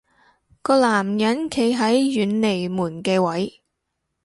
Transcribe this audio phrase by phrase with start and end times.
[0.63, 3.61] 個男人企喺遠離門嘅位